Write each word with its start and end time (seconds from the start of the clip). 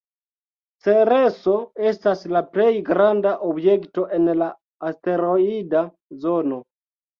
Cereso 0.85 1.53
estas 1.91 2.23
la 2.37 2.41
plej 2.55 2.71
granda 2.89 3.35
objekto 3.51 4.07
en 4.19 4.27
la 4.41 4.49
asteroida 4.93 5.87
zono. 6.27 6.63